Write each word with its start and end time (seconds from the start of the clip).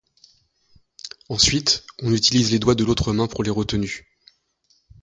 Ensuite, 1.29 1.85
on 2.01 2.11
utilise 2.11 2.49
les 2.49 2.57
doigts 2.57 2.73
de 2.73 2.83
l'autre 2.83 3.13
main 3.13 3.27
pour 3.27 3.43
les 3.43 3.51
retenues. 3.51 4.07